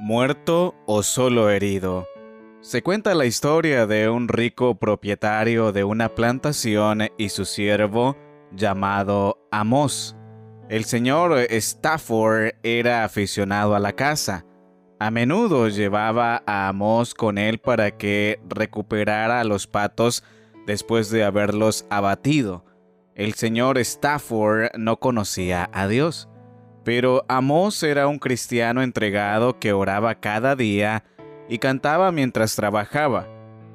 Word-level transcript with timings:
muerto 0.00 0.74
o 0.86 1.02
solo 1.02 1.50
herido. 1.50 2.08
Se 2.62 2.82
cuenta 2.82 3.14
la 3.14 3.26
historia 3.26 3.86
de 3.86 4.08
un 4.08 4.28
rico 4.28 4.74
propietario 4.76 5.72
de 5.72 5.84
una 5.84 6.14
plantación 6.14 7.08
y 7.18 7.28
su 7.28 7.44
siervo 7.44 8.16
llamado 8.50 9.46
Amos. 9.50 10.16
El 10.70 10.86
señor 10.86 11.38
Stafford 11.50 12.54
era 12.62 13.04
aficionado 13.04 13.74
a 13.74 13.78
la 13.78 13.92
caza. 13.92 14.46
A 14.98 15.10
menudo 15.10 15.68
llevaba 15.68 16.42
a 16.46 16.68
Amos 16.68 17.12
con 17.12 17.36
él 17.36 17.58
para 17.58 17.98
que 17.98 18.40
recuperara 18.48 19.40
a 19.40 19.44
los 19.44 19.66
patos 19.66 20.24
después 20.66 21.10
de 21.10 21.24
haberlos 21.24 21.84
abatido. 21.90 22.64
El 23.14 23.34
señor 23.34 23.76
Stafford 23.76 24.70
no 24.78 24.98
conocía 24.98 25.68
a 25.74 25.88
Dios. 25.88 26.29
Pero 26.84 27.24
Amos 27.28 27.82
era 27.82 28.06
un 28.06 28.18
cristiano 28.18 28.82
entregado 28.82 29.58
que 29.58 29.72
oraba 29.72 30.14
cada 30.14 30.56
día 30.56 31.04
y 31.48 31.58
cantaba 31.58 32.10
mientras 32.12 32.56
trabajaba. 32.56 33.28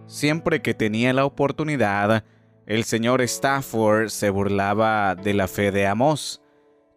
Siempre 0.08 0.62
que 0.62 0.73
tenía 0.73 1.13
la 1.13 1.26
oportunidad, 1.26 2.23
el 2.66 2.84
señor 2.84 3.22
Stafford 3.22 4.10
se 4.10 4.30
burlaba 4.30 5.16
de 5.16 5.34
la 5.34 5.48
fe 5.48 5.72
de 5.72 5.86
Amos, 5.86 6.41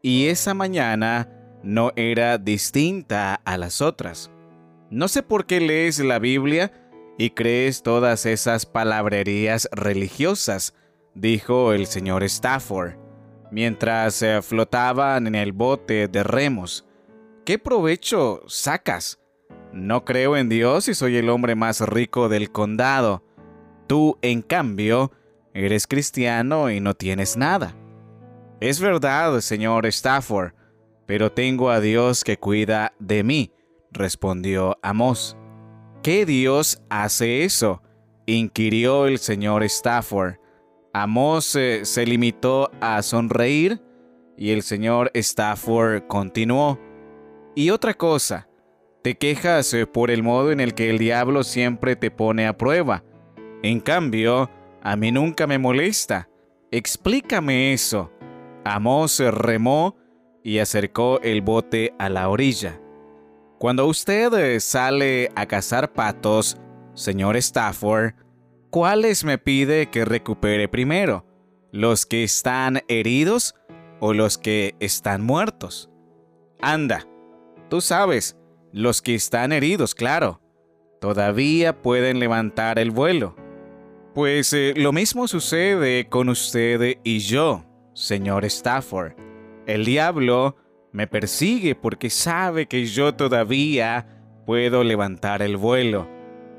y 0.02 0.28
esa 0.28 0.54
mañana 0.54 1.28
no 1.62 1.92
era 1.96 2.38
distinta 2.38 3.34
a 3.44 3.58
las 3.58 3.82
otras. 3.82 4.30
No 4.90 5.08
sé 5.08 5.22
por 5.22 5.46
qué 5.46 5.60
lees 5.60 5.98
la 5.98 6.18
Biblia 6.18 6.72
y 7.18 7.30
crees 7.30 7.82
todas 7.82 8.24
esas 8.24 8.64
palabrerías 8.64 9.68
religiosas, 9.72 10.74
dijo 11.14 11.72
el 11.72 11.86
señor 11.86 12.22
Stafford 12.22 13.07
mientras 13.50 14.22
eh, 14.22 14.42
flotaban 14.42 15.26
en 15.26 15.34
el 15.34 15.52
bote 15.52 16.08
de 16.08 16.22
remos. 16.22 16.84
¿Qué 17.44 17.58
provecho 17.58 18.42
sacas? 18.46 19.18
No 19.72 20.04
creo 20.04 20.36
en 20.36 20.48
Dios 20.48 20.88
y 20.88 20.94
soy 20.94 21.16
el 21.16 21.28
hombre 21.28 21.54
más 21.54 21.80
rico 21.80 22.28
del 22.28 22.50
condado. 22.50 23.22
Tú, 23.86 24.18
en 24.22 24.42
cambio, 24.42 25.12
eres 25.54 25.86
cristiano 25.86 26.70
y 26.70 26.80
no 26.80 26.94
tienes 26.94 27.36
nada. 27.36 27.74
Es 28.60 28.80
verdad, 28.80 29.40
señor 29.40 29.86
Stafford, 29.86 30.52
pero 31.06 31.32
tengo 31.32 31.70
a 31.70 31.80
Dios 31.80 32.24
que 32.24 32.38
cuida 32.38 32.92
de 32.98 33.22
mí, 33.22 33.52
respondió 33.92 34.76
Amos. 34.82 35.36
¿Qué 36.02 36.26
Dios 36.26 36.82
hace 36.90 37.44
eso? 37.44 37.82
inquirió 38.26 39.06
el 39.06 39.18
señor 39.18 39.62
Stafford. 39.64 40.36
Amos 41.02 41.44
se 41.44 42.06
limitó 42.06 42.72
a 42.80 43.02
sonreír 43.02 43.80
y 44.36 44.50
el 44.50 44.62
señor 44.62 45.12
Stafford 45.14 46.08
continuó. 46.08 46.76
Y 47.54 47.70
otra 47.70 47.94
cosa, 47.94 48.48
te 49.02 49.16
quejas 49.16 49.72
eh, 49.74 49.86
por 49.86 50.10
el 50.10 50.24
modo 50.24 50.50
en 50.50 50.58
el 50.58 50.74
que 50.74 50.90
el 50.90 50.98
diablo 50.98 51.44
siempre 51.44 51.94
te 51.94 52.10
pone 52.10 52.48
a 52.48 52.58
prueba. 52.58 53.04
En 53.62 53.78
cambio, 53.78 54.50
a 54.82 54.96
mí 54.96 55.12
nunca 55.12 55.46
me 55.46 55.58
molesta. 55.58 56.28
Explícame 56.72 57.72
eso. 57.72 58.10
Amos 58.64 59.20
remó 59.20 59.96
y 60.42 60.58
acercó 60.58 61.20
el 61.22 61.42
bote 61.42 61.94
a 62.00 62.08
la 62.08 62.28
orilla. 62.28 62.80
Cuando 63.58 63.86
usted 63.86 64.34
eh, 64.34 64.58
sale 64.58 65.30
a 65.36 65.46
cazar 65.46 65.92
patos, 65.92 66.58
señor 66.94 67.36
Stafford, 67.36 68.14
¿cuáles 68.70 69.24
me 69.24 69.38
pide 69.38 69.90
que 69.90 70.04
recupere 70.04 70.68
primero? 70.68 71.24
¿Los 71.72 72.06
que 72.06 72.24
están 72.24 72.82
heridos 72.88 73.54
o 74.00 74.12
los 74.14 74.38
que 74.38 74.74
están 74.80 75.22
muertos? 75.22 75.90
Anda, 76.60 77.06
tú 77.68 77.80
sabes, 77.80 78.36
los 78.72 79.02
que 79.02 79.14
están 79.14 79.52
heridos, 79.52 79.94
claro, 79.94 80.40
todavía 81.00 81.82
pueden 81.82 82.18
levantar 82.18 82.78
el 82.78 82.90
vuelo. 82.90 83.36
Pues 84.14 84.52
eh, 84.52 84.74
lo 84.76 84.92
mismo 84.92 85.28
sucede 85.28 86.08
con 86.08 86.28
usted 86.28 86.98
y 87.04 87.20
yo, 87.20 87.64
señor 87.94 88.44
Stafford. 88.44 89.12
El 89.66 89.84
diablo 89.84 90.56
me 90.92 91.06
persigue 91.06 91.74
porque 91.74 92.10
sabe 92.10 92.66
que 92.66 92.86
yo 92.86 93.14
todavía 93.14 94.06
puedo 94.46 94.82
levantar 94.82 95.42
el 95.42 95.56
vuelo. 95.56 96.08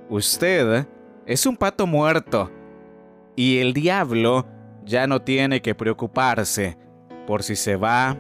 Usted 0.09 0.88
es 1.29 1.45
un 1.45 1.56
pato 1.56 1.85
muerto. 1.85 2.51
Y 3.35 3.59
el 3.59 3.73
diablo 3.73 4.47
ya 4.84 5.06
no 5.06 5.22
tiene 5.22 5.62
que 5.62 5.75
preocuparse 5.75 6.75
por 7.28 7.44
si 7.44 7.56
se 7.56 7.75
va 7.75 8.17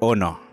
o 0.00 0.16
no. 0.16 0.47